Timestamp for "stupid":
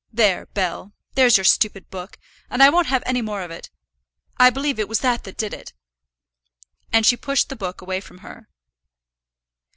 1.43-1.91